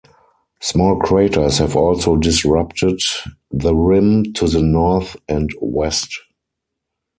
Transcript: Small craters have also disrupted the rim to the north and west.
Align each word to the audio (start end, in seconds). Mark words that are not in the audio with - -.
Small 0.61 0.95
craters 0.97 1.59
have 1.59 1.75
also 1.75 2.15
disrupted 2.15 2.99
the 3.51 3.75
rim 3.75 4.33
to 4.33 4.47
the 4.47 4.63
north 4.63 5.15
and 5.29 5.51
west. 5.61 6.17